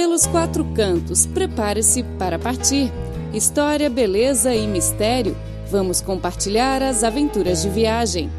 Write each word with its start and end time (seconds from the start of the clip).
Pelos 0.00 0.24
quatro 0.24 0.64
cantos, 0.72 1.26
prepare-se 1.26 2.02
para 2.18 2.38
partir. 2.38 2.90
História, 3.34 3.90
beleza 3.90 4.54
e 4.54 4.66
mistério. 4.66 5.36
Vamos 5.70 6.00
compartilhar 6.00 6.82
as 6.82 7.04
aventuras 7.04 7.60
de 7.60 7.68
viagem. 7.68 8.30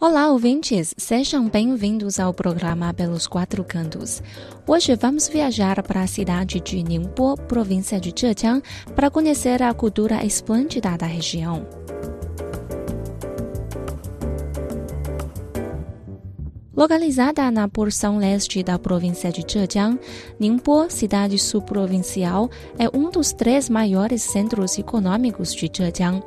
Olá, 0.00 0.30
ouvintes! 0.30 0.94
Sejam 0.96 1.48
bem-vindos 1.48 2.20
ao 2.20 2.32
programa 2.32 2.94
Pelos 2.94 3.26
Quatro 3.26 3.64
Cantos. 3.64 4.22
Hoje 4.64 4.94
vamos 4.94 5.26
viajar 5.26 5.82
para 5.82 6.02
a 6.02 6.06
cidade 6.06 6.60
de 6.60 6.80
Ningbo, 6.84 7.36
província 7.48 7.98
de 7.98 8.14
Zhejiang, 8.16 8.62
para 8.94 9.10
conhecer 9.10 9.60
a 9.64 9.74
cultura 9.74 10.24
esplêndida 10.24 10.96
da 10.96 11.06
região. 11.06 11.66
Localizada 16.78 17.50
na 17.50 17.66
porção 17.66 18.18
leste 18.18 18.62
da 18.62 18.78
província 18.78 19.32
de 19.32 19.40
Zhejiang, 19.40 19.98
Ningbo, 20.38 20.88
cidade 20.88 21.36
subprovincial, 21.36 22.48
é 22.78 22.88
um 22.96 23.10
dos 23.10 23.32
três 23.32 23.68
maiores 23.68 24.22
centros 24.22 24.78
econômicos 24.78 25.52
de 25.52 25.68
Zhejiang 25.76 26.22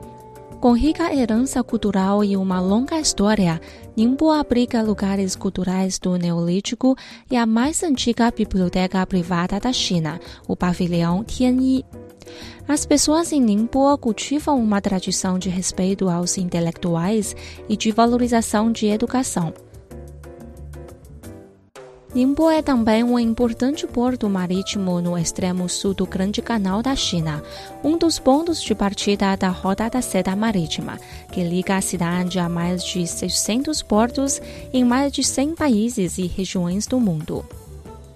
com 0.60 0.74
rica 0.74 1.16
herança 1.16 1.64
cultural 1.64 2.22
e 2.22 2.36
uma 2.36 2.60
longa 2.60 3.00
história, 3.00 3.62
Ningbo 3.96 4.30
abriga 4.30 4.84
lugares 4.84 5.38
culturais 5.38 5.98
do 5.98 6.18
Neolítico 6.18 6.98
e 7.32 7.38
a 7.38 7.46
mais 7.46 7.82
antiga 7.82 8.30
biblioteca 8.30 9.08
privada 9.08 9.58
da 9.58 9.72
China, 9.72 10.20
o 10.50 10.56
pavilhão 10.58 11.24
Tianyi. 11.24 11.86
As 12.68 12.86
pessoas 12.86 13.32
em 13.32 13.40
Ningbo 13.40 13.98
cultivam 13.98 14.62
uma 14.62 14.82
tradição 14.82 15.40
de 15.40 15.48
respeito 15.48 16.10
aos 16.10 16.38
intelectuais 16.38 17.38
e 17.70 17.78
de 17.78 17.90
valorização 17.90 18.70
de 18.70 18.88
educação. 18.88 19.54
Ningbo 22.14 22.50
é 22.50 22.62
também 22.62 23.06
um 23.06 23.18
importante 23.18 23.88
porto 23.88 24.30
marítimo 24.30 25.00
no 25.00 25.18
extremo 25.18 25.70
sul 25.70 25.94
do 25.94 26.06
Grande 26.06 26.42
Canal 26.42 26.84
da 26.84 26.94
China, 26.94 27.42
um 27.82 27.98
dos 27.98 28.20
pontos 28.20 28.62
de 28.62 28.76
partida 28.76 29.38
da 29.38 29.48
Rota 29.48 29.90
da 29.90 30.02
Seda 30.02 30.36
Marítima, 30.36 31.00
que 31.32 31.42
liga 31.42 31.78
a 31.78 31.82
cidade 31.82 32.38
a 32.38 32.50
mais 32.50 32.84
de 32.84 33.08
600 33.08 33.82
portos 33.82 34.42
em 34.74 34.84
mais 34.84 35.14
de 35.14 35.24
100 35.24 35.56
países 35.56 36.18
e 36.18 36.28
regiões 36.28 36.86
do 36.86 37.00
mundo. 37.00 37.46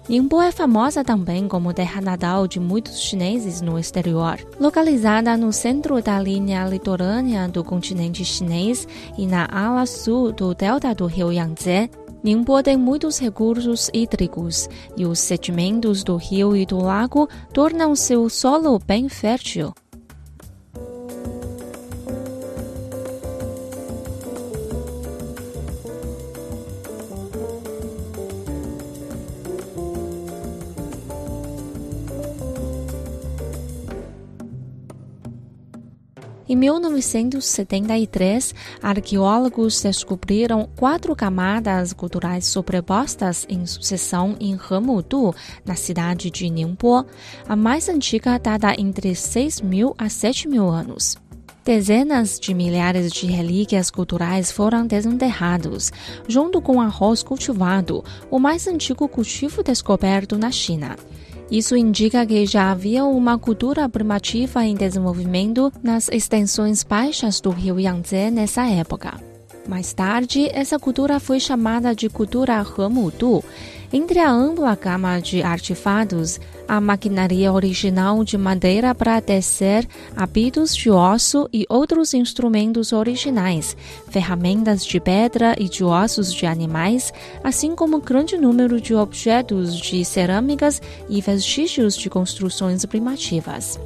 Ningbo 0.06 0.42
é 0.42 0.52
famosa 0.52 1.02
também 1.02 1.48
como 1.48 1.72
terra 1.72 2.02
natal 2.02 2.46
de 2.46 2.60
muitos 2.60 3.00
chineses 3.00 3.62
no 3.62 3.78
exterior. 3.78 4.38
Localizada 4.60 5.38
no 5.38 5.52
centro 5.54 6.02
da 6.02 6.20
linha 6.20 6.66
litorânea 6.66 7.48
do 7.48 7.64
continente 7.64 8.24
chinês 8.26 8.86
e 9.16 9.26
na 9.26 9.48
ala 9.50 9.86
sul 9.86 10.32
do 10.32 10.54
delta 10.54 10.94
do 10.94 11.06
rio 11.06 11.32
Yangtze, 11.32 11.90
Ningbo 12.26 12.60
tem 12.60 12.76
muitos 12.76 13.20
recursos 13.20 13.88
hídricos 13.94 14.68
e 14.96 15.06
os 15.06 15.20
sedimentos 15.20 16.02
do 16.02 16.16
rio 16.16 16.56
e 16.56 16.66
do 16.66 16.76
lago 16.76 17.28
tornam 17.52 17.94
seu 17.94 18.28
solo 18.28 18.80
bem 18.80 19.08
fértil. 19.08 19.72
Em 36.48 36.54
1973, 36.54 38.54
arqueólogos 38.80 39.82
descobriram 39.82 40.68
quatro 40.76 41.14
camadas 41.16 41.92
culturais 41.92 42.46
sobrepostas 42.46 43.44
em 43.48 43.66
sucessão 43.66 44.36
em 44.38 44.56
Hemudu, 44.70 45.34
na 45.64 45.74
cidade 45.74 46.30
de 46.30 46.48
Ningbo. 46.48 47.04
A 47.48 47.56
mais 47.56 47.88
antiga 47.88 48.38
data 48.38 48.74
entre 48.78 49.14
6 49.14 49.60
mil 49.60 49.94
a 49.98 50.08
7 50.08 50.48
mil 50.48 50.68
anos. 50.68 51.16
Dezenas 51.64 52.38
de 52.38 52.54
milhares 52.54 53.10
de 53.10 53.26
relíquias 53.26 53.90
culturais 53.90 54.52
foram 54.52 54.86
desenterrados, 54.86 55.90
junto 56.28 56.62
com 56.62 56.80
arroz 56.80 57.24
cultivado, 57.24 58.04
o 58.30 58.38
mais 58.38 58.68
antigo 58.68 59.08
cultivo 59.08 59.64
descoberto 59.64 60.38
na 60.38 60.52
China. 60.52 60.94
Isso 61.50 61.76
indica 61.76 62.26
que 62.26 62.44
já 62.44 62.72
havia 62.72 63.04
uma 63.04 63.38
cultura 63.38 63.88
primitiva 63.88 64.64
em 64.64 64.74
desenvolvimento 64.74 65.72
nas 65.82 66.08
extensões 66.08 66.82
baixas 66.82 67.40
do 67.40 67.50
rio 67.50 67.78
Yangtze 67.78 68.30
nessa 68.32 68.66
época. 68.66 69.14
Mais 69.68 69.92
tarde, 69.92 70.48
essa 70.52 70.78
cultura 70.78 71.18
foi 71.20 71.40
chamada 71.40 71.94
de 71.94 72.08
cultura 72.08 72.64
Hemudu 72.78 73.44
entre 73.92 74.18
a 74.18 74.30
ampla 74.30 74.74
gama 74.74 75.20
de 75.20 75.42
artefatos, 75.42 76.40
a 76.68 76.80
maquinaria 76.80 77.52
original 77.52 78.24
de 78.24 78.36
madeira 78.36 78.94
para 78.94 79.20
tecer, 79.20 79.86
hábitos 80.16 80.74
de 80.74 80.90
osso 80.90 81.48
e 81.52 81.64
outros 81.68 82.14
instrumentos 82.14 82.92
originais, 82.92 83.76
ferramentas 84.08 84.84
de 84.84 84.98
pedra 84.98 85.54
e 85.58 85.68
de 85.68 85.84
ossos 85.84 86.32
de 86.32 86.46
animais, 86.46 87.12
assim 87.44 87.74
como 87.74 88.00
grande 88.00 88.36
número 88.36 88.80
de 88.80 88.94
objetos 88.94 89.76
de 89.78 90.04
cerâmicas 90.04 90.80
e 91.08 91.20
vestígios 91.20 91.96
de 91.96 92.10
construções 92.10 92.84
primitivas. 92.84 93.78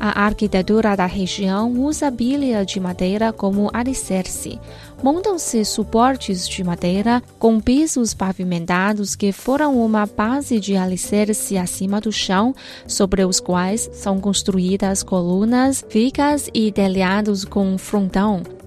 A 0.00 0.26
arquitetura 0.26 0.96
da 0.96 1.06
região 1.06 1.72
usa 1.72 2.08
bilha 2.08 2.64
de 2.64 2.78
madeira 2.78 3.32
como 3.32 3.68
alicerce. 3.72 4.60
Montam-se 5.02 5.64
suportes 5.64 6.48
de 6.48 6.62
madeira 6.62 7.20
com 7.38 7.58
pisos 7.58 8.14
pavimentados 8.14 9.16
que 9.16 9.32
foram 9.32 9.76
uma 9.84 10.06
base 10.06 10.60
de 10.60 10.76
alicerce 10.76 11.58
acima 11.58 12.00
do 12.00 12.12
chão, 12.12 12.54
sobre 12.86 13.24
os 13.24 13.40
quais 13.40 13.90
são 13.92 14.20
construídas 14.20 15.02
colunas, 15.02 15.84
vigas 15.90 16.48
e 16.54 16.70
telhados 16.70 17.44
com 17.44 17.76
frontão. 17.76 18.57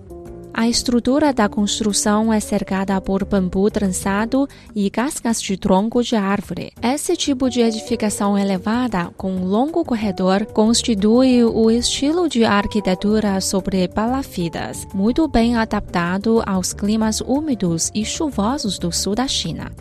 A 0.53 0.67
estrutura 0.67 1.33
da 1.33 1.47
construção 1.47 2.31
é 2.31 2.39
cercada 2.39 2.99
por 2.99 3.23
bambu 3.23 3.71
trançado 3.71 4.47
e 4.75 4.89
cascas 4.89 5.41
de 5.41 5.55
tronco 5.55 6.03
de 6.03 6.15
árvore. 6.15 6.73
Esse 6.81 7.15
tipo 7.15 7.49
de 7.49 7.61
edificação 7.61 8.37
elevada, 8.37 9.05
com 9.15 9.31
um 9.31 9.45
longo 9.45 9.83
corredor, 9.85 10.45
constitui 10.45 11.43
o 11.43 11.71
estilo 11.71 12.27
de 12.27 12.43
arquitetura 12.43 13.39
sobre 13.39 13.87
palafidas, 13.87 14.85
muito 14.93 15.25
bem 15.27 15.55
adaptado 15.55 16.43
aos 16.45 16.73
climas 16.73 17.21
úmidos 17.21 17.89
e 17.95 18.03
chuvosos 18.03 18.77
do 18.77 18.91
sul 18.91 19.15
da 19.15 19.27
China. 19.27 19.71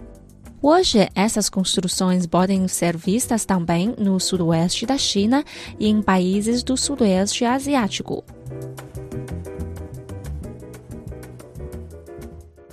Hoje, 0.62 1.08
essas 1.14 1.48
construções 1.48 2.26
podem 2.26 2.68
ser 2.68 2.96
vistas 2.96 3.44
também 3.44 3.94
no 3.98 4.20
sudoeste 4.20 4.86
da 4.86 4.96
China 4.96 5.42
e 5.78 5.88
em 5.88 6.00
países 6.00 6.62
do 6.62 6.76
sudoeste 6.76 7.44
asiático. 7.44 8.22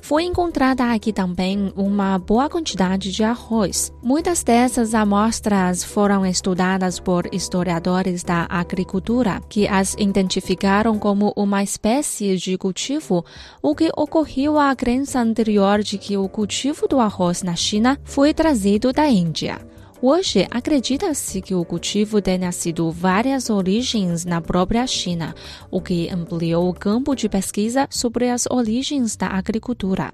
Foi 0.08 0.24
encontrada 0.24 0.94
aqui 0.94 1.12
também 1.12 1.74
uma 1.76 2.18
boa 2.18 2.50
quantidade 2.50 3.12
de 3.12 3.26
arroz. 3.26 3.92
Muitas 4.02 4.42
dessas 4.42 4.94
amostras 4.94 5.84
foram 5.84 6.26
estudadas 6.26 6.98
por 6.98 7.28
historiadores 7.34 8.24
da 8.24 8.48
agricultura, 8.50 9.42
que 9.50 9.68
as 9.68 9.96
identificaram 10.00 10.98
como 10.98 11.34
uma 11.36 11.62
espécie 11.62 12.38
de 12.38 12.58
cultivo, 12.58 13.26
o 13.62 13.76
que 13.76 13.92
ocorreu 13.98 14.58
à 14.58 14.74
crença 14.74 15.20
anterior 15.20 15.84
de 15.84 15.98
que 15.98 16.16
o 16.16 16.30
cultivo 16.30 16.88
do 16.88 17.02
arroz 17.02 17.44
na 17.44 17.58
China 17.58 18.00
foi 18.06 18.34
trazido 18.34 18.94
da 18.94 19.10
Índia. 19.10 19.60
Hoje, 20.00 20.48
acredita-se 20.52 21.42
que 21.42 21.56
o 21.56 21.66
cultivo 21.66 22.22
tenha 22.22 22.52
sido 22.52 22.92
várias 22.92 23.50
origens 23.50 24.26
na 24.26 24.40
própria 24.40 24.86
China, 24.86 25.34
o 25.72 25.82
que 25.82 26.08
ampliou 26.10 26.70
o 26.70 26.74
campo 26.74 27.16
de 27.16 27.28
pesquisa 27.28 27.88
sobre 27.90 28.30
as 28.30 28.46
origens 28.48 29.16
da 29.16 29.28
agricultura. 29.28 30.12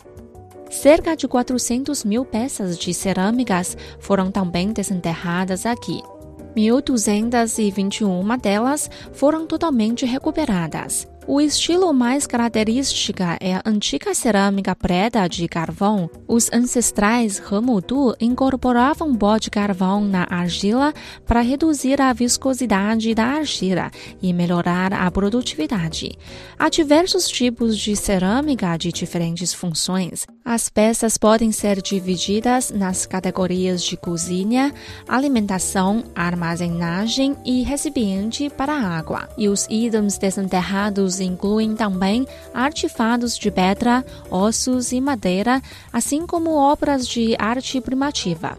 Cerca 0.69 1.17
de 1.17 1.27
400 1.27 2.05
mil 2.05 2.23
peças 2.23 2.79
de 2.79 2.93
cerâmicas 2.93 3.77
foram 3.99 4.31
também 4.31 4.71
desenterradas 4.71 5.65
aqui. 5.65 6.01
1.221 6.55 8.39
delas 8.39 8.89
foram 9.11 9.45
totalmente 9.45 10.05
recuperadas. 10.05 11.05
O 11.25 11.39
estilo 11.39 11.93
mais 11.93 12.27
característico 12.27 13.23
é 13.39 13.55
a 13.55 13.61
antiga 13.65 14.13
cerâmica 14.13 14.75
preta 14.75 15.25
de 15.27 15.47
carvão. 15.47 16.09
Os 16.27 16.51
ancestrais 16.51 17.39
Hemudu 17.39 18.13
incorporavam 18.19 19.15
pó 19.15 19.37
de 19.37 19.49
carvão 19.49 20.03
na 20.03 20.27
argila 20.29 20.93
para 21.25 21.39
reduzir 21.39 22.01
a 22.01 22.11
viscosidade 22.11 23.15
da 23.15 23.25
argila 23.25 23.89
e 24.21 24.33
melhorar 24.33 24.91
a 24.91 25.09
produtividade. 25.09 26.11
Há 26.59 26.67
diversos 26.67 27.29
tipos 27.29 27.77
de 27.77 27.95
cerâmica 27.95 28.75
de 28.75 28.91
diferentes 28.91 29.53
funções. 29.53 30.25
As 30.45 30.67
peças 30.67 31.17
podem 31.17 31.53
ser 31.53 31.81
divididas 31.81 32.69
nas 32.69 33.05
categorias 33.05 33.81
de 33.81 33.95
cozinha, 33.95 34.73
alimentação, 35.07 36.03
armazenagem 36.13 37.37
e 37.45 37.63
recipiente 37.63 38.49
para 38.49 38.73
água. 38.73 39.29
E 39.37 39.47
os 39.47 39.65
itens 39.69 40.17
desenterrados 40.17 41.21
incluem 41.21 41.75
também 41.75 42.27
artefatos 42.53 43.37
de 43.37 43.49
pedra, 43.49 44.05
ossos 44.29 44.91
e 44.91 44.99
madeira, 44.99 45.61
assim 45.93 46.27
como 46.27 46.55
obras 46.55 47.07
de 47.07 47.37
arte 47.39 47.79
primitiva. 47.79 48.57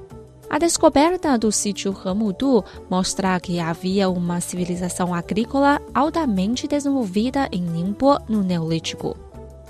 A 0.48 0.58
descoberta 0.58 1.36
do 1.36 1.52
sítio 1.52 1.92
Ramudu 1.92 2.64
mostra 2.88 3.38
que 3.38 3.60
havia 3.60 4.08
uma 4.08 4.40
civilização 4.40 5.12
agrícola 5.12 5.82
altamente 5.92 6.66
desenvolvida 6.66 7.46
em 7.52 7.60
Ningbo 7.60 8.18
no 8.26 8.42
Neolítico. 8.42 9.23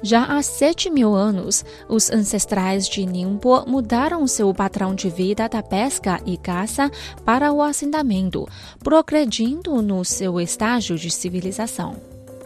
Já 0.05 0.25
há 0.25 0.43
7 0.43 0.91
mil 0.91 1.15
anos, 1.15 1.65
os 1.89 2.11
ancestrais 2.11 2.87
de 2.87 3.06
Ningbo 3.06 3.65
mudaram 3.67 4.27
seu 4.27 4.53
padrão 4.53 4.95
de 4.95 5.09
vida 5.09 5.49
da 5.49 5.62
pesca 5.62 6.21
e 6.27 6.37
caça 6.37 6.91
para 7.25 7.51
o 7.51 7.62
assentamento, 7.62 8.47
progredindo 8.81 9.81
no 9.81 10.05
seu 10.05 10.39
estágio 10.39 10.99
de 10.99 11.11
civilização. 11.11 11.97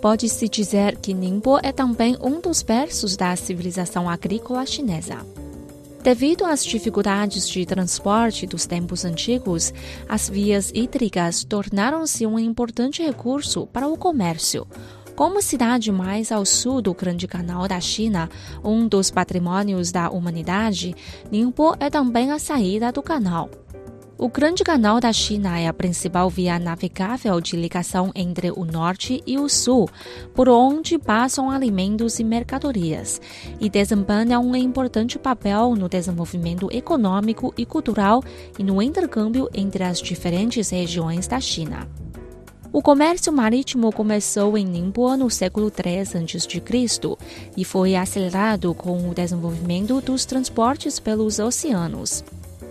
Pode-se 0.01 0.49
dizer 0.49 0.99
que 0.99 1.13
Ningbo 1.13 1.59
é 1.61 1.73
também 1.73 2.17
um 2.23 2.41
dos 2.41 2.63
berços 2.63 3.17
da 3.17 3.35
civilização 3.35 4.09
agrícola 4.09 4.65
chinesa. 4.65 5.27
Devido 6.01 6.45
às 6.45 6.65
dificuldades 6.65 7.49
de 7.49 7.67
transporte 7.67 8.47
dos 8.47 8.67
tempos 8.67 9.05
antigos, 9.05 9.75
as 10.09 10.31
vias 10.31 10.71
hídricas 10.73 11.43
tornaram-se 11.43 12.25
um 12.25 12.39
importante 12.39 13.03
recurso 13.03 13.67
para 13.67 13.89
o 13.89 13.99
comércio. 13.99 14.65
Como 15.19 15.43
cidade 15.43 15.91
mais 15.91 16.31
ao 16.31 16.47
sul 16.47 16.81
do 16.81 16.95
Grande 16.95 17.27
Canal 17.27 17.67
da 17.67 17.81
China, 17.81 18.31
um 18.63 18.87
dos 18.87 19.11
patrimônios 19.11 19.91
da 19.91 20.09
humanidade, 20.09 20.95
Ningbo 21.29 21.75
é 21.81 21.91
também 21.91 22.31
a 22.31 22.39
saída 22.39 22.93
do 22.93 23.03
canal. 23.03 23.51
O 24.17 24.29
Grande 24.29 24.63
Canal 24.63 25.01
da 25.01 25.13
China 25.13 25.59
é 25.59 25.67
a 25.67 25.73
principal 25.73 26.31
via 26.31 26.57
navegável 26.61 27.41
de 27.41 27.57
ligação 27.57 28.13
entre 28.15 28.53
o 28.53 28.65
norte 28.65 29.21
e 29.27 29.39
o 29.39 29.49
sul, 29.49 29.91
por 30.37 30.49
onde 30.49 30.97
passam 30.97 31.51
alimentos 31.51 32.21
e 32.21 32.25
mercadorias, 32.25 33.21
e 33.61 33.69
desempenha 33.69 34.39
um 34.39 34.55
importante 34.55 35.19
papel 35.19 35.75
no 35.75 35.89
desenvolvimento 35.89 36.69
econômico 36.71 37.53
e 37.59 37.67
cultural 37.67 38.23
e 38.57 38.63
no 38.63 38.81
intercâmbio 38.81 39.51
entre 39.53 39.83
as 39.83 40.01
diferentes 40.01 40.71
regiões 40.71 41.27
da 41.27 41.41
China. 41.41 41.89
O 42.71 42.83
comércio 42.83 43.33
marítimo 43.33 43.91
começou 43.91 44.57
em 44.59 44.65
Ningbo 44.65 45.17
no 45.17 45.31
século 45.31 45.73
III 45.73 46.01
a.C. 46.01 47.17
e 47.57 47.65
foi 47.65 47.97
acelerado 47.97 48.75
com 48.75 49.09
o 49.09 49.15
desenvolvimento 49.15 50.01
dos 50.03 50.27
transportes 50.27 51.01
pelos 51.01 51.39
oceanos. 51.39 52.23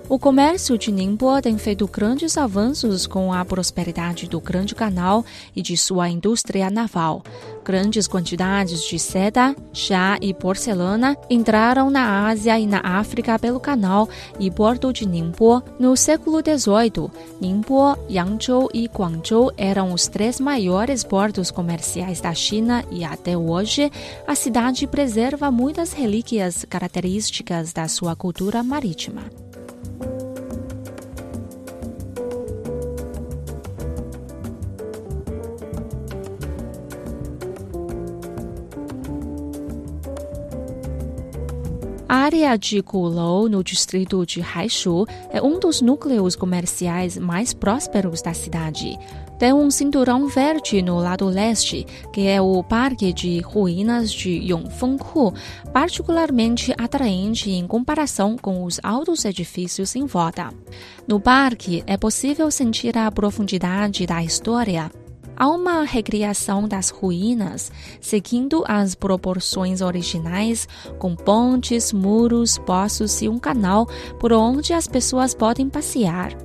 O 0.09 0.17
comércio 0.17 0.77
de 0.77 0.89
Ningbo 0.89 1.41
tem 1.41 1.57
feito 1.57 1.85
grandes 1.85 2.37
avanços 2.37 3.05
com 3.05 3.33
a 3.33 3.43
prosperidade 3.43 4.25
do 4.25 4.39
Grande 4.39 4.73
Canal 4.73 5.25
e 5.53 5.61
de 5.61 5.75
sua 5.75 6.07
indústria 6.07 6.69
naval. 6.69 7.21
Grandes 7.61 8.07
quantidades 8.07 8.83
de 8.83 8.97
seda, 8.97 9.53
chá 9.73 10.17
e 10.21 10.33
porcelana 10.33 11.17
entraram 11.29 11.89
na 11.89 12.25
Ásia 12.25 12.57
e 12.57 12.65
na 12.65 12.79
África 12.81 13.37
pelo 13.37 13.59
canal 13.59 14.07
e 14.39 14.49
porto 14.49 14.93
de 14.93 15.05
Ningbo. 15.05 15.61
No 15.77 15.97
século 15.97 16.39
XVIII, 16.39 17.11
Ningbo, 17.41 17.97
Yangzhou 18.09 18.69
e 18.73 18.87
Guangzhou 18.87 19.51
eram 19.57 19.91
os 19.91 20.07
três 20.07 20.39
maiores 20.39 21.03
portos 21.03 21.51
comerciais 21.51 22.21
da 22.21 22.33
China 22.33 22.81
e 22.89 23.03
até 23.03 23.37
hoje 23.37 23.91
a 24.25 24.35
cidade 24.35 24.87
preserva 24.87 25.51
muitas 25.51 25.91
relíquias 25.91 26.63
características 26.63 27.73
da 27.73 27.89
sua 27.89 28.15
cultura 28.15 28.63
marítima. 28.63 29.46
A 42.09 42.15
área 42.15 42.57
de 42.57 42.79
Gulou, 42.81 43.49
no 43.49 43.61
distrito 43.61 44.25
de 44.25 44.41
Haishu, 44.41 45.05
é 45.29 45.41
um 45.41 45.59
dos 45.59 45.81
núcleos 45.81 46.37
comerciais 46.37 47.17
mais 47.17 47.53
prósperos 47.53 48.21
da 48.21 48.33
cidade. 48.33 48.97
Tem 49.37 49.51
um 49.51 49.69
cinturão 49.69 50.25
verde 50.25 50.81
no 50.81 50.99
lado 50.99 51.25
leste, 51.25 51.85
que 52.13 52.25
é 52.25 52.41
o 52.41 52.63
Parque 52.63 53.11
de 53.11 53.41
Ruínas 53.41 54.09
de 54.09 54.29
Yongfenghu, 54.29 55.33
particularmente 55.73 56.73
atraente 56.77 57.51
em 57.51 57.67
comparação 57.67 58.37
com 58.37 58.63
os 58.63 58.79
altos 58.81 59.25
edifícios 59.25 59.93
em 59.93 60.05
volta. 60.05 60.49
No 61.05 61.19
parque, 61.19 61.83
é 61.85 61.97
possível 61.97 62.49
sentir 62.49 62.97
a 62.97 63.11
profundidade 63.11 64.05
da 64.05 64.23
história 64.23 64.89
Há 65.39 65.47
uma 65.47 65.83
recriação 65.83 66.67
das 66.67 66.89
ruínas, 66.89 67.71
seguindo 68.01 68.63
as 68.67 68.95
proporções 68.95 69.81
originais, 69.81 70.67
com 70.97 71.15
pontes, 71.15 71.93
muros, 71.93 72.57
poços 72.57 73.21
e 73.21 73.29
um 73.29 73.37
canal 73.37 73.87
por 74.19 74.33
onde 74.33 74.73
as 74.73 74.87
pessoas 74.87 75.35
podem 75.35 75.69
passear. 75.69 76.35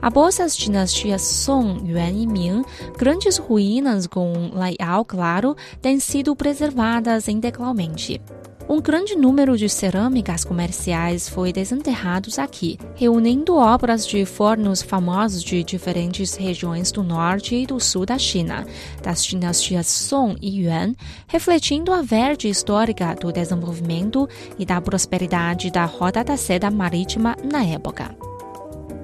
Após 0.00 0.40
as 0.40 0.56
dinastias 0.56 1.20
Song, 1.20 1.86
Yuan 1.86 2.12
e 2.12 2.26
Ming, 2.26 2.64
grandes 2.96 3.36
ruínas 3.36 4.06
com 4.06 4.50
layout 4.54 5.08
claro 5.08 5.54
têm 5.82 6.00
sido 6.00 6.34
preservadas 6.34 7.28
integralmente. 7.28 8.22
Um 8.70 8.80
grande 8.80 9.16
número 9.16 9.58
de 9.58 9.68
cerâmicas 9.68 10.44
comerciais 10.44 11.28
foi 11.28 11.52
desenterrados 11.52 12.38
aqui, 12.38 12.78
reunindo 12.94 13.56
obras 13.56 14.06
de 14.06 14.24
fornos 14.24 14.80
famosos 14.80 15.42
de 15.42 15.64
diferentes 15.64 16.36
regiões 16.36 16.92
do 16.92 17.02
norte 17.02 17.56
e 17.56 17.66
do 17.66 17.80
sul 17.80 18.06
da 18.06 18.16
China, 18.16 18.64
das 19.02 19.24
dinastias 19.24 19.88
Song 19.88 20.36
e 20.40 20.62
Yuan, 20.62 20.94
refletindo 21.26 21.92
a 21.92 22.00
verde 22.00 22.48
histórica 22.48 23.12
do 23.16 23.32
desenvolvimento 23.32 24.28
e 24.56 24.64
da 24.64 24.80
prosperidade 24.80 25.68
da 25.72 25.84
Rota 25.84 26.22
da 26.22 26.36
Seda 26.36 26.70
Marítima 26.70 27.36
na 27.42 27.64
época. 27.64 28.29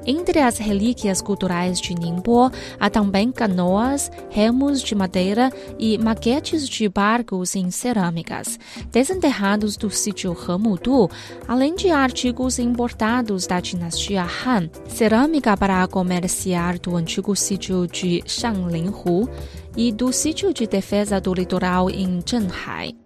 Entre 0.06 0.38
as 0.38 0.58
relíquias 0.58 1.20
culturais 1.20 1.80
de 1.80 1.94
Ningbo, 1.94 2.50
há 2.78 2.88
também 2.88 3.32
canoas, 3.32 4.10
remos 4.30 4.80
de 4.80 4.94
madeira 4.94 5.52
e 5.78 5.98
maquetes 5.98 6.68
de 6.68 6.88
barcos 6.88 7.56
em 7.56 7.70
cerâmicas, 7.70 8.58
desenterrados 8.92 9.76
do 9.76 9.90
sítio 9.90 10.36
Hemudu, 10.48 11.10
além 11.48 11.74
de 11.74 11.90
artigos 11.90 12.58
importados 12.58 13.46
da 13.46 13.58
dinastia 13.58 14.24
Han, 14.24 14.70
cerâmica 14.86 15.56
para 15.56 15.86
comerciar 15.88 16.78
do 16.78 16.94
antigo 16.94 17.34
sítio 17.34 17.86
de 17.88 18.22
Shanglinhu 18.26 19.28
e 19.76 19.90
do 19.90 20.12
sítio 20.12 20.54
de 20.54 20.66
defesa 20.66 21.20
do 21.20 21.34
litoral 21.34 21.90
em 21.90 22.22
Zhenhai. 22.24 23.05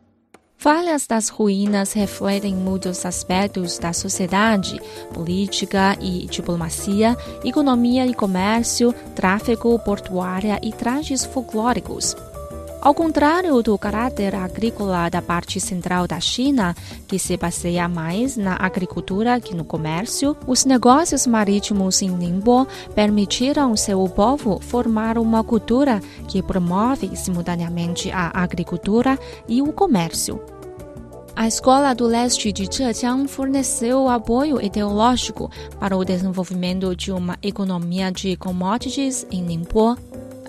Falhas 0.60 1.06
das 1.06 1.30
ruínas 1.30 1.94
refletem 1.94 2.54
muitos 2.54 3.06
aspectos 3.06 3.78
da 3.78 3.94
sociedade, 3.94 4.78
política 5.14 5.96
e 5.98 6.26
diplomacia, 6.26 7.16
economia 7.42 8.06
e 8.06 8.12
comércio, 8.12 8.92
tráfego, 9.14 9.78
portuária 9.78 10.60
e 10.62 10.70
trajes 10.70 11.24
folclóricos. 11.24 12.14
Ao 12.82 12.94
contrário 12.94 13.62
do 13.62 13.76
caráter 13.76 14.34
agrícola 14.34 15.10
da 15.10 15.20
parte 15.20 15.60
central 15.60 16.06
da 16.06 16.18
China, 16.18 16.74
que 17.06 17.18
se 17.18 17.36
baseia 17.36 17.86
mais 17.86 18.38
na 18.38 18.56
agricultura 18.56 19.38
que 19.38 19.54
no 19.54 19.64
comércio, 19.64 20.34
os 20.46 20.64
negócios 20.64 21.26
marítimos 21.26 22.00
em 22.00 22.08
Ningbo 22.08 22.66
permitiram 22.94 23.76
seu 23.76 24.02
povo 24.08 24.58
formar 24.60 25.18
uma 25.18 25.44
cultura 25.44 26.00
que 26.26 26.42
promove 26.42 27.14
simultaneamente 27.14 28.10
a 28.10 28.30
agricultura 28.42 29.18
e 29.46 29.60
o 29.60 29.70
comércio. 29.74 30.40
A 31.36 31.46
Escola 31.46 31.94
do 31.94 32.06
Leste 32.06 32.50
de 32.50 32.64
Zhejiang 32.64 33.28
forneceu 33.28 34.08
apoio 34.08 34.60
ideológico 34.60 35.50
para 35.78 35.96
o 35.96 36.04
desenvolvimento 36.04 36.96
de 36.96 37.12
uma 37.12 37.36
economia 37.42 38.10
de 38.10 38.36
commodities 38.36 39.26
em 39.30 39.42
Ningbo. 39.42 39.96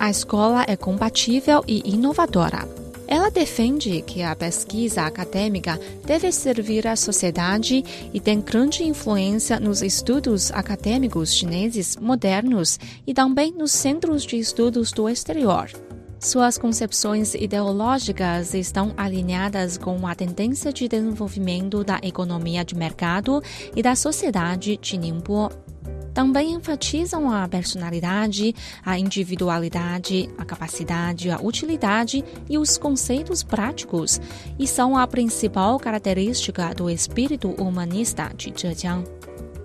A 0.02 0.10
escola 0.10 0.64
é 0.66 0.74
compatível 0.74 1.62
e 1.64 1.80
inovadora. 1.94 2.68
Ela 3.06 3.30
defende 3.30 4.02
que 4.02 4.20
a 4.20 4.34
pesquisa 4.34 5.02
acadêmica 5.02 5.78
deve 6.04 6.32
servir 6.32 6.88
à 6.88 6.96
sociedade 6.96 7.84
e 8.12 8.18
tem 8.18 8.40
grande 8.40 8.82
influência 8.82 9.60
nos 9.60 9.80
estudos 9.80 10.50
acadêmicos 10.50 11.32
chineses 11.32 11.96
modernos 11.98 12.80
e 13.06 13.14
também 13.14 13.52
nos 13.52 13.70
centros 13.70 14.24
de 14.24 14.36
estudos 14.40 14.90
do 14.90 15.08
exterior. 15.08 15.70
Suas 16.18 16.58
concepções 16.58 17.34
ideológicas 17.34 18.54
estão 18.54 18.92
alinhadas 18.96 19.78
com 19.78 20.04
a 20.04 20.16
tendência 20.16 20.72
de 20.72 20.88
desenvolvimento 20.88 21.84
da 21.84 22.00
economia 22.02 22.64
de 22.64 22.74
mercado 22.74 23.40
e 23.76 23.80
da 23.80 23.94
sociedade 23.94 24.76
de 24.76 24.98
Ningbo. 24.98 25.48
Também 26.14 26.52
enfatizam 26.52 27.30
a 27.30 27.46
personalidade, 27.48 28.54
a 28.84 28.98
individualidade, 28.98 30.28
a 30.36 30.44
capacidade, 30.44 31.30
a 31.30 31.40
utilidade 31.40 32.24
e 32.48 32.58
os 32.58 32.76
conceitos 32.76 33.42
práticos, 33.42 34.20
e 34.58 34.66
são 34.66 34.96
a 34.96 35.06
principal 35.06 35.78
característica 35.78 36.74
do 36.74 36.90
espírito 36.90 37.50
humanista 37.50 38.30
de 38.36 38.52
Zhejiang 38.56 39.21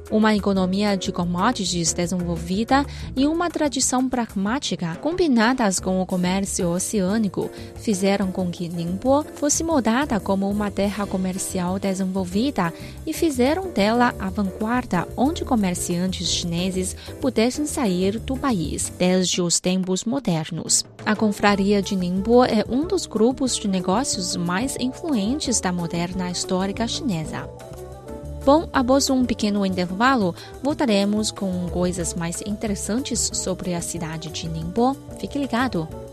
uma 0.09 0.35
economia 0.35 0.95
de 0.95 1.11
commodities 1.11 1.93
desenvolvida 1.93 2.85
e 3.15 3.27
uma 3.27 3.49
tradição 3.49 4.07
pragmática 4.07 4.95
combinadas 4.95 5.79
com 5.79 6.01
o 6.01 6.05
comércio 6.05 6.69
oceânico 6.69 7.49
fizeram 7.75 8.31
com 8.31 8.49
que 8.49 8.69
Ningbo 8.69 9.25
fosse 9.35 9.63
modada 9.63 10.19
como 10.19 10.49
uma 10.49 10.71
terra 10.71 11.05
comercial 11.05 11.79
desenvolvida 11.79 12.73
e 13.05 13.13
fizeram 13.13 13.71
dela 13.71 14.13
a 14.19 14.29
vanguarda 14.29 15.07
onde 15.15 15.43
comerciantes 15.43 16.27
chineses 16.27 16.95
pudessem 17.21 17.65
sair 17.65 18.19
do 18.19 18.37
país 18.37 18.91
desde 18.97 19.41
os 19.41 19.59
tempos 19.59 20.05
modernos. 20.05 20.85
A 21.05 21.15
confraria 21.15 21.81
de 21.81 21.95
Ningbo 21.95 22.43
é 22.43 22.65
um 22.69 22.85
dos 22.85 23.05
grupos 23.05 23.55
de 23.55 23.67
negócios 23.67 24.35
mais 24.35 24.75
influentes 24.79 25.59
da 25.59 25.71
moderna 25.71 26.29
histórica 26.29 26.87
chinesa. 26.87 27.47
Bom, 28.47 28.69
após 28.71 29.09
um 29.09 29.25
pequeno 29.25 29.65
intervalo, 29.65 30.33
voltaremos 30.63 31.31
com 31.31 31.67
coisas 31.67 32.13
mais 32.13 32.41
interessantes 32.43 33.29
sobre 33.33 33.73
a 33.73 33.81
cidade 33.81 34.29
de 34.29 34.47
Ningbo. 34.47 34.95
Fique 35.19 35.37
ligado! 35.37 36.06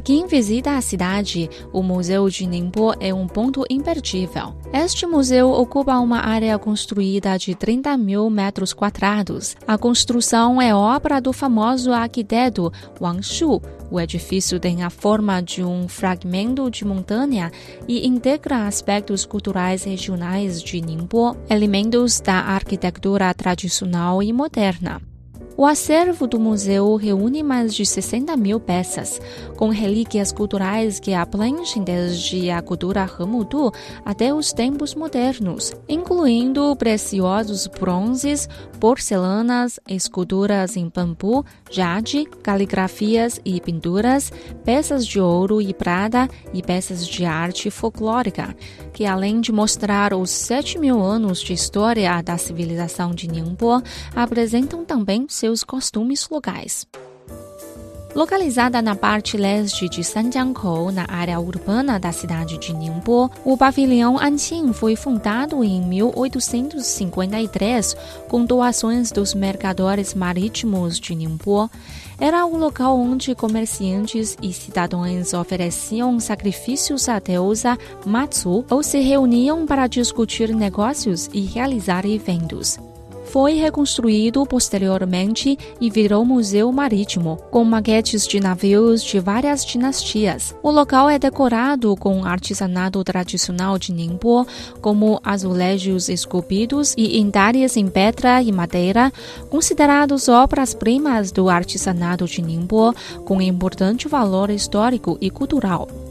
Para 0.00 0.06
quem 0.06 0.26
visita 0.26 0.78
a 0.78 0.80
cidade, 0.80 1.50
o 1.74 1.82
Museu 1.82 2.26
de 2.30 2.46
Ningbo 2.46 2.94
é 2.98 3.12
um 3.12 3.26
ponto 3.26 3.66
imperdível. 3.68 4.54
Este 4.72 5.04
museu 5.04 5.50
ocupa 5.50 5.98
uma 5.98 6.20
área 6.20 6.58
construída 6.58 7.36
de 7.36 7.54
30 7.54 7.98
mil 7.98 8.30
metros 8.30 8.72
quadrados. 8.72 9.54
A 9.68 9.76
construção 9.76 10.60
é 10.60 10.74
obra 10.74 11.20
do 11.20 11.34
famoso 11.34 11.92
arquiteto 11.92 12.72
Wang 12.98 13.22
Shu. 13.22 13.60
O 13.90 14.00
edifício 14.00 14.58
tem 14.58 14.82
a 14.84 14.88
forma 14.88 15.42
de 15.42 15.62
um 15.62 15.86
fragmento 15.86 16.70
de 16.70 16.82
montanha 16.82 17.52
e 17.86 18.06
integra 18.06 18.66
aspectos 18.66 19.26
culturais 19.26 19.84
regionais 19.84 20.62
de 20.62 20.80
Ningbo, 20.80 21.36
elementos 21.50 22.22
da 22.22 22.36
arquitetura 22.36 23.34
tradicional 23.34 24.22
e 24.22 24.32
moderna. 24.32 25.09
O 25.60 25.66
acervo 25.66 26.26
do 26.26 26.40
museu 26.40 26.96
reúne 26.96 27.42
mais 27.42 27.74
de 27.74 27.84
60 27.84 28.34
mil 28.34 28.58
peças, 28.58 29.20
com 29.58 29.68
relíquias 29.68 30.32
culturais 30.32 30.98
que 30.98 31.12
abrangem 31.12 31.84
desde 31.84 32.50
a 32.50 32.62
cultura 32.62 33.06
Hemudu 33.20 33.70
até 34.02 34.32
os 34.32 34.54
tempos 34.54 34.94
modernos, 34.94 35.74
incluindo 35.86 36.74
preciosos 36.76 37.66
bronzes, 37.66 38.48
porcelanas, 38.80 39.78
esculturas 39.86 40.78
em 40.78 40.88
bambu, 40.88 41.44
jade, 41.70 42.24
caligrafias 42.42 43.38
e 43.44 43.60
pinturas, 43.60 44.32
peças 44.64 45.06
de 45.06 45.20
ouro 45.20 45.60
e 45.60 45.74
prata 45.74 46.26
e 46.54 46.62
peças 46.62 47.06
de 47.06 47.26
arte 47.26 47.70
folclórica, 47.70 48.56
que 48.94 49.04
além 49.04 49.42
de 49.42 49.52
mostrar 49.52 50.14
os 50.14 50.30
7 50.30 50.78
mil 50.78 51.02
anos 51.02 51.38
de 51.38 51.52
história 51.52 52.22
da 52.22 52.38
civilização 52.38 53.10
de 53.10 53.28
Ningbo, 53.28 53.82
apresentam 54.16 54.86
também 54.86 55.26
seus 55.28 55.49
seus 55.50 55.64
costumes 55.64 56.28
locais. 56.30 56.86
Localizada 58.14 58.80
na 58.82 58.94
parte 58.96 59.36
leste 59.36 59.88
de 59.88 60.04
Sanjiangkou, 60.04 60.92
na 60.92 61.06
área 61.08 61.40
urbana 61.40 61.98
da 61.98 62.12
cidade 62.12 62.56
de 62.58 62.72
Ningbo, 62.72 63.28
o 63.44 63.56
pavilhão 63.56 64.16
Anqing 64.18 64.72
foi 64.72 64.94
fundado 64.96 65.64
em 65.64 65.80
1853 65.80 67.96
com 68.28 68.44
doações 68.44 69.12
dos 69.12 69.32
mercadores 69.32 70.12
marítimos 70.12 70.98
de 70.98 71.14
Ningbo. 71.14 71.70
Era 72.18 72.44
o 72.46 72.56
local 72.56 72.98
onde 72.98 73.32
comerciantes 73.34 74.36
e 74.42 74.52
cidadãos 74.52 75.32
ofereciam 75.32 76.18
sacrifícios 76.20 77.08
à 77.08 77.20
deusa 77.20 77.78
Matsu 78.04 78.64
ou 78.68 78.82
se 78.82 78.98
reuniam 79.00 79.64
para 79.66 79.86
discutir 79.86 80.54
negócios 80.54 81.30
e 81.32 81.40
realizar 81.42 82.04
eventos 82.04 82.78
foi 83.30 83.54
reconstruído 83.54 84.44
posteriormente 84.44 85.56
e 85.80 85.88
virou 85.88 86.24
museu 86.24 86.70
marítimo, 86.72 87.36
com 87.50 87.64
maquetes 87.64 88.26
de 88.26 88.40
navios 88.40 89.04
de 89.04 89.20
várias 89.20 89.64
dinastias. 89.64 90.54
O 90.62 90.70
local 90.70 91.08
é 91.08 91.16
decorado 91.16 91.94
com 91.96 92.24
artesanato 92.24 93.04
tradicional 93.04 93.78
de 93.78 93.92
Ningbo, 93.92 94.44
como 94.80 95.20
azulejos 95.22 96.08
esculpidos 96.08 96.92
e 96.98 97.20
entalhes 97.20 97.76
em 97.76 97.86
pedra 97.86 98.42
e 98.42 98.50
madeira, 98.50 99.12
considerados 99.48 100.28
obras-primas 100.28 101.30
do 101.30 101.48
artesanato 101.48 102.26
de 102.26 102.42
Ningbo, 102.42 102.92
com 103.24 103.40
importante 103.40 104.08
valor 104.08 104.50
histórico 104.50 105.16
e 105.20 105.30
cultural. 105.30 106.09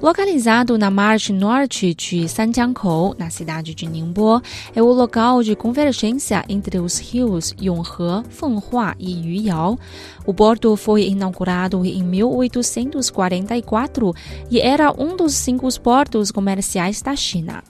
Localizado 0.00 0.78
na 0.78 0.92
margem 0.92 1.34
norte 1.34 1.92
de 1.92 2.28
Sanjiangkou, 2.28 3.16
na 3.18 3.30
cidade 3.30 3.74
de 3.74 3.84
Ningbo, 3.84 4.40
é 4.72 4.80
o 4.80 4.92
local 4.92 5.42
de 5.42 5.56
convergência 5.56 6.44
entre 6.48 6.78
os 6.78 7.00
rios 7.00 7.52
Yonghe, 7.60 8.22
Fenghua 8.28 8.94
e 8.96 9.10
Yuyao. 9.10 9.76
O 10.24 10.32
porto 10.32 10.76
foi 10.76 11.08
inaugurado 11.08 11.84
em 11.84 12.04
1844 12.04 14.14
e 14.48 14.60
era 14.60 14.92
um 14.92 15.16
dos 15.16 15.34
cinco 15.34 15.66
portos 15.80 16.30
comerciais 16.30 17.02
da 17.02 17.16
China. 17.16 17.64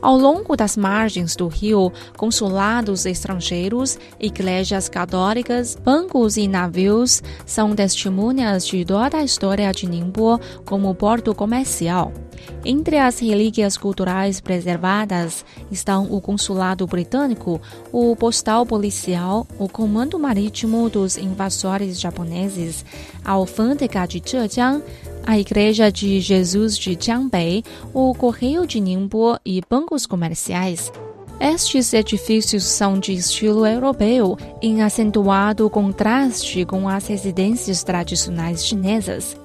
Ao 0.00 0.16
longo 0.16 0.56
das 0.56 0.76
margens 0.76 1.34
do 1.34 1.48
rio, 1.48 1.92
consulados 2.16 3.06
estrangeiros, 3.06 3.98
igrejas 4.20 4.88
católicas, 4.88 5.76
bancos 5.76 6.36
e 6.36 6.46
navios 6.46 7.22
são 7.44 7.74
testemunhas 7.74 8.66
de 8.66 8.84
toda 8.84 9.18
a 9.18 9.24
história 9.24 9.70
de 9.72 9.88
Ningbo 9.88 10.40
como 10.64 10.94
porto 10.94 11.34
comercial. 11.34 12.12
Entre 12.64 12.98
as 12.98 13.18
relíquias 13.18 13.76
culturais 13.76 14.40
preservadas 14.40 15.44
estão 15.70 16.06
o 16.10 16.20
consulado 16.20 16.86
britânico, 16.86 17.60
o 17.92 18.14
postal 18.16 18.66
policial, 18.66 19.46
o 19.58 19.68
comando 19.68 20.18
marítimo 20.18 20.88
dos 20.88 21.16
invasores 21.16 22.00
japoneses, 22.00 22.84
a 23.24 23.32
alfândega 23.32 24.06
de 24.06 24.22
Zhejiang, 24.24 24.82
a 25.28 25.38
Igreja 25.38 25.92
de 25.92 26.22
Jesus 26.22 26.78
de 26.78 26.96
Jiangbei, 26.98 27.62
o 27.92 28.14
Correio 28.14 28.66
de 28.66 28.80
Ningbo 28.80 29.38
e 29.44 29.60
bancos 29.68 30.06
comerciais. 30.06 30.90
Estes 31.38 31.92
edifícios 31.92 32.64
são 32.64 32.98
de 32.98 33.12
estilo 33.12 33.66
europeu, 33.66 34.38
em 34.62 34.80
acentuado 34.80 35.68
contraste 35.68 36.64
com 36.64 36.88
as 36.88 37.06
residências 37.08 37.82
tradicionais 37.84 38.64
chinesas. 38.64 39.36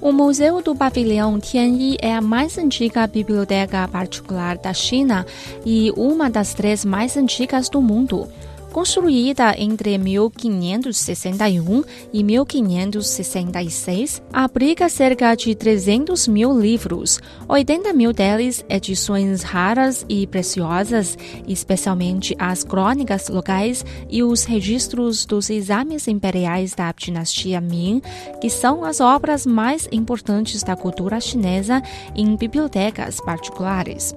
O 0.00 0.10
Museu 0.10 0.62
do 0.62 0.74
Pavilhão 0.74 1.38
Tianyi 1.38 1.98
é 2.00 2.14
a 2.14 2.22
mais 2.22 2.56
antiga 2.56 3.06
biblioteca 3.06 3.86
particular 3.88 4.56
da 4.56 4.72
China 4.72 5.26
e 5.66 5.92
uma 5.98 6.30
das 6.30 6.54
três 6.54 6.82
mais 6.82 7.14
antigas 7.14 7.68
do 7.68 7.82
mundo. 7.82 8.26
Construída 8.72 9.54
entre 9.58 9.98
1561 9.98 11.84
e 12.10 12.24
1566, 12.24 14.22
abriga 14.32 14.88
cerca 14.88 15.34
de 15.34 15.54
300 15.54 16.26
mil 16.26 16.58
livros, 16.58 17.20
80 17.46 17.92
mil 17.92 18.14
deles 18.14 18.64
edições 18.70 19.42
raras 19.42 20.06
e 20.08 20.26
preciosas, 20.26 21.18
especialmente 21.46 22.34
as 22.38 22.64
crônicas 22.64 23.28
locais 23.28 23.84
e 24.08 24.22
os 24.22 24.44
registros 24.44 25.26
dos 25.26 25.50
exames 25.50 26.08
imperiais 26.08 26.74
da 26.74 26.90
dinastia 26.92 27.60
Ming, 27.60 28.00
que 28.40 28.48
são 28.48 28.84
as 28.84 29.00
obras 29.00 29.44
mais 29.44 29.86
importantes 29.92 30.62
da 30.62 30.74
cultura 30.74 31.20
chinesa 31.20 31.82
em 32.16 32.34
bibliotecas 32.36 33.20
particulares. 33.20 34.14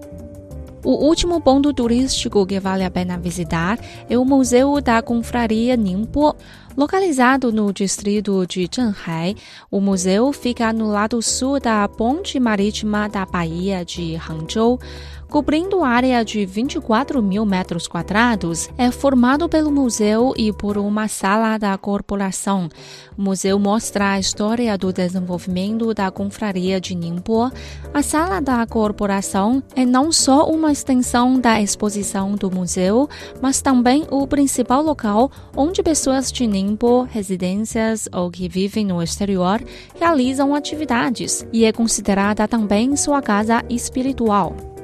O 0.85 1.03
último 1.03 1.41
ponto 1.41 1.73
turístico 1.73 2.45
que 2.45 2.59
vale 2.59 2.85
a 2.85 2.91
pena 2.91 3.17
visitar 3.17 3.79
é 4.07 4.15
o 4.19 4.23
Museu 4.23 4.79
da 4.79 5.01
Confraria 5.01 5.75
Ningbo. 5.75 6.35
Localizado 6.77 7.51
no 7.51 7.73
distrito 7.73 8.45
de 8.45 8.69
Zhenhai, 8.71 9.35
o 9.71 9.81
museu 9.81 10.31
fica 10.31 10.71
no 10.71 10.87
lado 10.87 11.19
sul 11.23 11.59
da 11.59 11.87
ponte 11.87 12.39
marítima 12.39 13.07
da 13.07 13.25
Baía 13.25 13.83
de 13.83 14.15
Hangzhou 14.15 14.79
cobrindo 15.29 15.83
área 15.83 16.23
de 16.23 16.45
24 16.45 17.21
mil 17.21 17.45
metros 17.45 17.87
quadrados, 17.87 18.69
é 18.77 18.91
formado 18.91 19.49
pelo 19.49 19.71
museu 19.71 20.33
e 20.37 20.53
por 20.53 20.77
uma 20.77 21.07
sala 21.07 21.57
da 21.57 21.77
corporação. 21.77 22.69
O 23.17 23.21
museu 23.21 23.57
mostra 23.57 24.11
a 24.11 24.19
história 24.19 24.77
do 24.77 24.91
desenvolvimento 24.91 25.93
da 25.93 26.11
confraria 26.11 26.79
de 26.79 26.95
Ningbo. 26.95 27.51
A 27.93 28.01
sala 28.01 28.39
da 28.39 28.65
corporação 28.65 29.63
é 29.75 29.85
não 29.85 30.11
só 30.11 30.49
uma 30.49 30.71
extensão 30.71 31.39
da 31.39 31.61
exposição 31.61 32.35
do 32.35 32.51
museu, 32.51 33.09
mas 33.41 33.61
também 33.61 34.05
o 34.11 34.27
principal 34.27 34.81
local 34.81 35.31
onde 35.55 35.81
pessoas 35.81 36.31
de 36.31 36.45
Ningbo, 36.45 37.03
residências 37.03 38.07
ou 38.13 38.29
que 38.29 38.47
vivem 38.47 38.85
no 38.85 39.01
exterior 39.01 39.61
realizam 39.99 40.53
atividades 40.53 41.45
e 41.51 41.65
é 41.65 41.71
considerada 41.71 42.47
também 42.47 42.95
sua 42.95 43.21
casa 43.21 43.63
espiritual. 43.69 44.74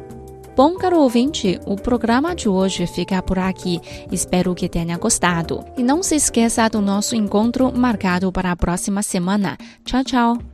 Bom, 0.55 0.75
caro 0.75 0.99
ouvinte, 0.99 1.59
o 1.65 1.75
programa 1.75 2.35
de 2.35 2.49
hoje 2.49 2.85
fica 2.85 3.21
por 3.21 3.39
aqui. 3.39 3.79
Espero 4.11 4.53
que 4.53 4.67
tenha 4.67 4.97
gostado. 4.97 5.63
E 5.77 5.83
não 5.83 6.03
se 6.03 6.15
esqueça 6.15 6.69
do 6.69 6.81
nosso 6.81 7.15
encontro 7.15 7.71
marcado 7.71 8.31
para 8.31 8.51
a 8.51 8.55
próxima 8.55 9.01
semana. 9.01 9.57
Tchau, 9.85 10.03
tchau. 10.03 10.50